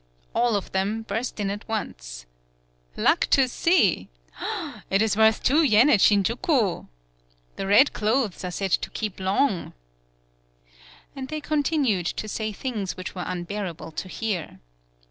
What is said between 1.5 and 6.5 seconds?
at once. "Luck to see!" "It is worth two yen at Sinjuku!" 88